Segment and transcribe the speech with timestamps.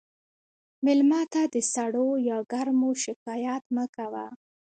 [0.85, 4.25] مېلمه ته د سړو یا ګرمو شکایت مه کوه.